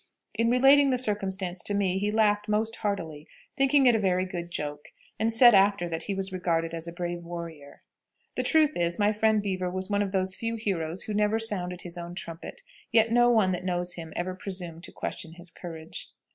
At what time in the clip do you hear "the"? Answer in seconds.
0.89-0.97, 8.33-8.41